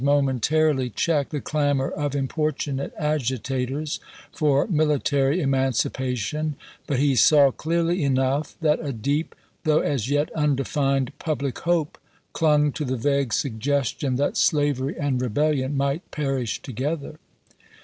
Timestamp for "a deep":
8.83-9.35